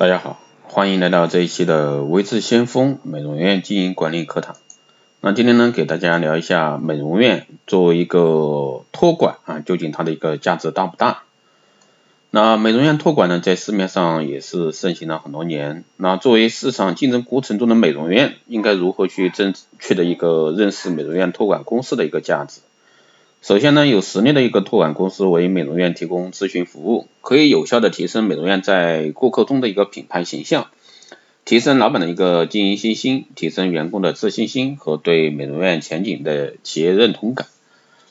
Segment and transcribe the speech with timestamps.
[0.00, 4.56] 大家好，欢迎来到这一期的微智先锋美容院经营管理课堂。
[5.20, 11.24] 那今天呢，给大家聊一下美容院作为一个托管啊，究竟它的一个价值大不大？
[12.30, 15.84] 那美容院托管呢，在市面上也是盛行了很多年。
[15.98, 22.62] 那作为市场竞争过程中的美容院，应该如何去正确的一个认识美容院托管公司的一个价值？
[23.42, 30.66] 首先呢，有实力的一个托管公司为美容院提供咨询服务，可以有效的提升美容院在顾客中的一个品牌形象，
[31.46, 37.46] 提升老板的一个经营信心，提升员工的自信心和对美容院前景的企业认同感。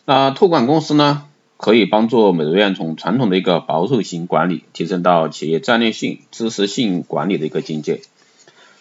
[0.05, 1.25] 那托管公司呢，
[1.57, 8.01] 可以帮助美容院从传统的一个保守型管理，提升到企业战略性、知识性管理的一个境界，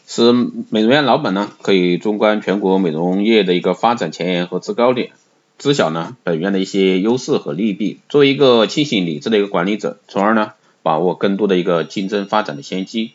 [0.06, 5.10] 使美容院老板呢，可以纵观全国美容业的一个发展前沿和制高点。
[5.58, 10.52] 知晓呢本院的一些优势和利弊，作为一个清醒理智的一个管理者，从而呢
[10.84, 13.10] 把握更多的一个竞争发展的先机。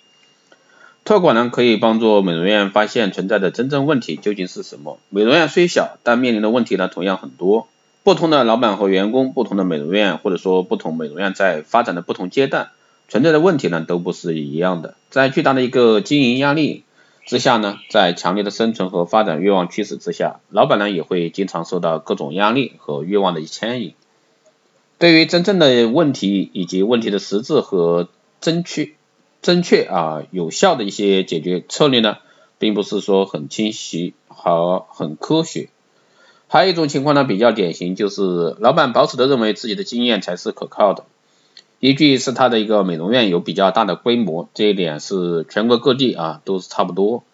[1.05, 4.99] 托管呢可以帮助美容院发现存在的真正问题究竟是什么。
[5.07, 7.69] 美容院虽小，但面临的问题呢同样很多。
[8.03, 12.71] 不同的老板和员工，不同的美容院或者说不同美容院在发展的不同阶段，
[13.07, 14.95] 存在的问题呢都不是一样的。
[15.09, 16.83] 在巨大的一个经营压力。
[17.25, 23.93] 之下呢，在强烈的生存和发展欲望驱使之下，老板呢也会经常受到各种压力和欲望的牵引。
[24.99, 28.09] 对于真正的问题以及问题的实质和
[28.41, 28.91] 正确、
[29.41, 32.17] 正确啊有效的一些解决策略呢，
[32.59, 35.69] 并不是说很清晰和很科学。
[36.47, 41.05] 还有一种情况呢，比较典型，就是老板保守的认为自己的经验才是可靠的。
[41.83, 47.25] 依据是他的一个美容院有比较大的规模，这一点是全国各地啊都是差不多。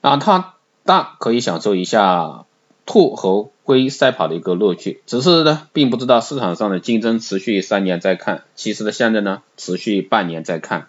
[0.00, 2.46] 那他大可以享受一下
[2.86, 10.88] 兔和龟赛跑的一个乐趣，只是呢并不知道市场上的竞争持续三年再看，其实呢现在呢持续半年再看。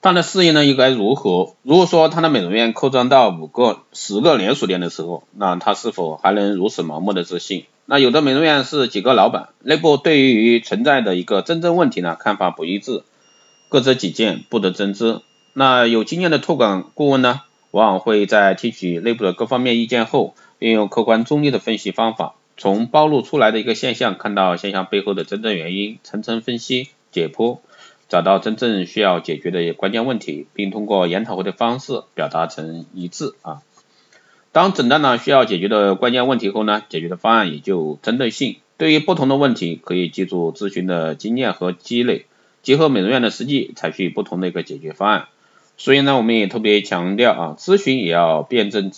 [0.00, 1.54] 他的事业呢应该如何？
[1.64, 7.64] 如果说他的美容院扩张到五个、十个连锁店的时候，那他是否还能如此盲目的自信？
[7.92, 13.02] 那有的美容院是几个老板，内部对于存在的一个真正问题呢，看法不一致，
[13.68, 15.22] 各执己见，不得真知。
[15.54, 17.40] 那有经验的托管顾问呢，
[17.72, 27.58] 往往会在提取内部的各方面意见后，运用客观中立的分析方法，从暴露出来的一个现象，看到现象背后的真正原因，层层分析解剖，
[28.08, 33.62] 找到真正需要解决的关键问题，并通过研讨会的方式表达成一致啊。
[34.52, 38.56] 当诊断了需要解决的关键问题后呢，解决的方案也就针对性。
[38.78, 42.26] 对于不同的问题，可以记住咨询的经验和积累，
[42.62, 45.28] 结合美容院的实际，采取不同的一个解决方案。
[45.76, 48.90] 所以呢，我们也特别强调啊，咨询也要辩证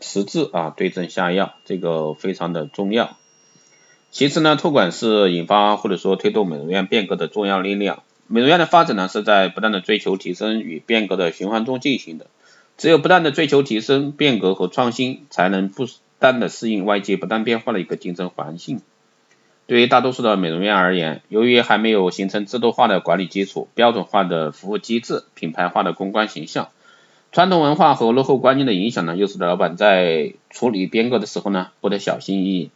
[0.00, 3.16] 实质啊，对症下药，这个非常的重要。
[4.10, 8.02] 其次呢，托管是引发或者说推动美容院变革的重要力量。
[8.26, 12.26] 美容院的发展呢，是在不断的追求提升与变革的循环中进行的。
[12.76, 15.86] 只有不断的追求提升、变革和创新，才能不
[16.20, 18.80] 断的适应外界不断变化的一个竞争环境。
[19.66, 26.68] 对于大多数的美容院而言，由于还没有形成制度化的管理基础、标准化的服务机制、品牌化的公关形象，
[27.32, 32.70] 传统文化和落后观念的影响呢，又使得老板在处理变革的时候呢，不得小心翼翼，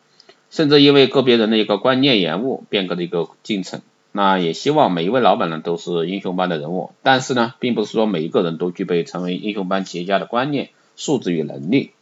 [0.51, 3.83] 甚至因为个别人的一个观念延误变革的一个进程。
[4.13, 11.93] 那也希望每一位老板呢都是英雄般的人物，但是呢，并不是说每一个人都具备成为英雄般企业家的观念、素质与能力。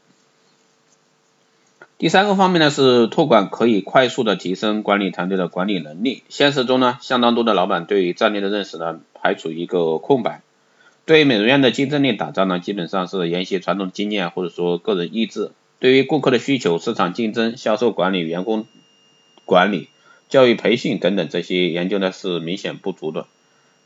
[1.99, 6.23] 第三个方面呢是托管可以快速的提升管理团队的管理能力。
[6.29, 10.41] 现实中呢，相当多的老板对于战略的认识呢还处于一个空白，
[11.05, 18.65] 对美容院的竞争力打造呢基本上是沿袭传统经验或者说个人意志，对于顾客的需求、市场竞争、销售管理、员工
[19.45, 19.89] 管理。
[20.28, 23.27] 教育培训等等这些研究呢是明显不足的，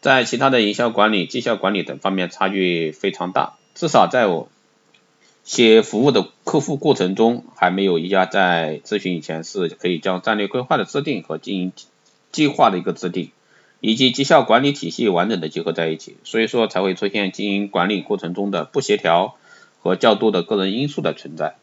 [0.00, 4.48] 在其他的营销管理、绩效管理等方面差距非常大，至少在我
[5.44, 11.72] 写服务的客户过程中，还没有一家在咨询以前是可以将战略规划的制定和经营
[12.32, 13.31] 计划的一个制定，
[13.81, 19.37] 以及绩效管理体系完整的结合在一起，所以说才会出现经营管理过程中的不协调
[19.81, 21.55] 和较多的个人因素的存在。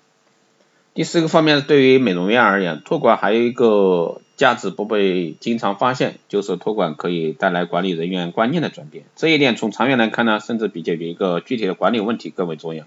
[0.93, 4.21] 第四个方面，对于美容院而言，托管还有一个。
[4.39, 9.03] 价值不被经常发现，就是托管可以带来管理人员观念的转变。
[9.17, 12.85] 这一点从长远来看呢，甚至比解决一个具体的管理问题更为重要。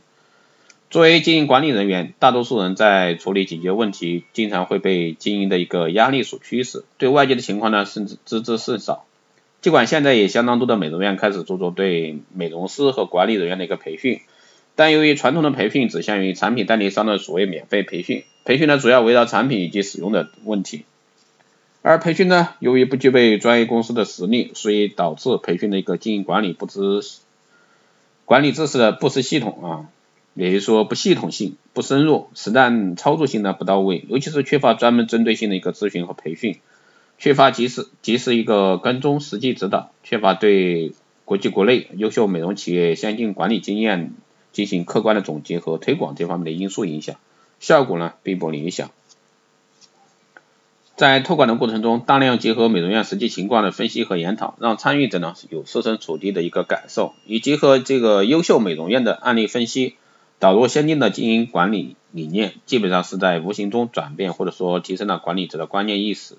[0.88, 9.05] 作为经营管理人员，大多数人在处理解决问题，经常会被经营的一个压力所驱使，对外界的情况呢，甚至知之甚少。
[9.60, 14.20] 尽管现在也相当多的美容院开始注重对美容师和管理人员的一个培训，
[14.75, 20.87] 但由于传统的培训只限于产品代理商的所谓免费培训，培训呢主要围绕产品以及使用的问题。
[21.82, 26.81] 而培训呢，由于不具备专业公司的实力，所以导致培训的一个经营管理不知
[28.25, 29.88] 管理知识的不是系统啊，
[30.34, 36.61] 也就是说不系统性、不深入，实战操作性呢不到位，尤其是缺乏专门针对性的一个咨询和培训，
[37.19, 40.93] 缺乏及时及时一个跟踪实际指导，缺乏对
[41.25, 44.12] 国际国内优秀美容企业先进管理经验
[44.52, 47.17] 进行客观的总结和推广这方面的因素影响，
[47.58, 48.93] 效果呢并不理想。
[51.02, 59.96] 在托管的过程中，大量结合美容院实际情况的分析和研讨，让参与者呢有设身处地的一个感受，以结合这个优秀美容院的案例分析，
[60.38, 66.37] 导入先进的经营管理理念，基本上是在无形中转变或者说提升了管理者的观念意识。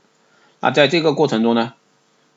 [0.61, 1.73] 那在这个过程中呢，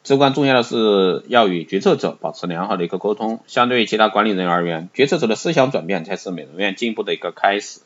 [0.02, 3.38] 至关重要的是要与决策者保持良好的一个沟通。
[3.46, 7.82] 相对于其他管理人员而言，决策者的思想转变才是美容院进步的一个开始。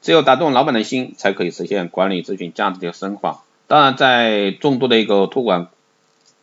[0.00, 3.43] 只有打动老板的心，才可以实现管理咨询价值的深化。
[3.66, 5.68] 当然，在众多的一个托管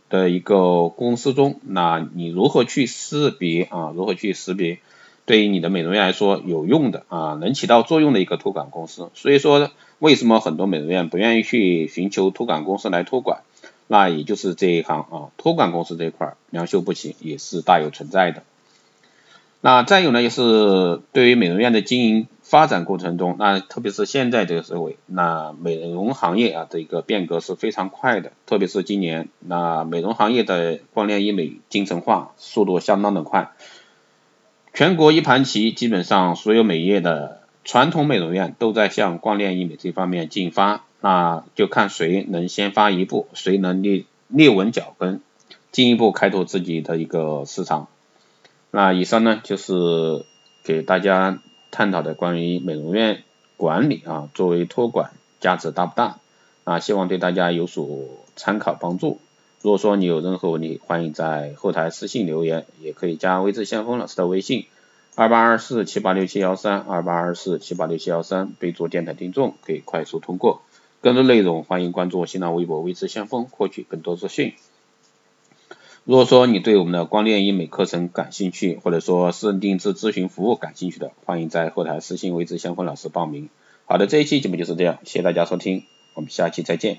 [0.10, 3.92] 的一个公司中，那你如何去识别啊？
[3.96, 4.80] 如何去识别
[5.26, 9.10] 对于你的美容院来说有用的啊，能起到作用的一个托管公司？
[9.14, 9.70] 所以说，
[10.00, 13.42] 为什么很多美容院不愿意去寻求托管公司来托管？
[13.88, 18.42] 那也就是这一行啊，托管公司这一块良莠不齐，也是大有存在的。
[19.62, 22.28] 那再有呢，就是对于美容院的经营。
[22.52, 28.34] 发展过程中，那特别是现在这个社会，那美容行业啊，这一个变革是非常快的。
[28.46, 33.52] 特别是今年，那美容行业的光电医美精神化速度相当的快。
[34.74, 40.84] 全国一盘棋，基本上所有美业的传统美容院都在向光电医美这方面进发。
[41.00, 45.22] 那就看谁能先发一步，谁能立立稳脚跟，
[45.72, 47.88] 进一步开拓自己的一个市场。
[48.72, 50.26] 那以上呢，就是
[50.66, 51.40] 给大家。
[51.72, 53.24] 探讨的关于美容院
[53.58, 56.18] 管理啊，作为托管价值大不大？
[56.64, 57.88] 啊，希望对大家有所
[58.36, 59.20] 参考帮助。
[59.62, 64.66] 如果说你有任何问题，欢迎在后台私信留言，也可以加微智先锋老师的微信
[65.16, 70.62] 二八二四七八六七幺三二八二四七八六七幺三，备注电台听众，可以快速通过。
[71.02, 74.54] 更多内容欢迎关注新浪微博微智先锋，获取更多资讯。
[76.04, 83.50] 如果说你对我们的光电医美课程感兴趣，或者说私人定制咨询服务感兴趣的，欢迎在后台私信位置相关老师报名。
[83.86, 85.84] 好的，这一期节目就是这样，谢谢大家收听，
[86.16, 86.98] 我们下期再见。